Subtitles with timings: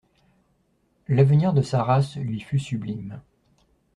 [1.07, 3.21] L'avenir de sa race lui fut sublime.